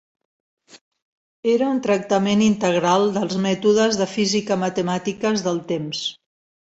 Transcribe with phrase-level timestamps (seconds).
[1.55, 6.01] Era un tractament integral dels "mètodes de física matemàtiques" del temps.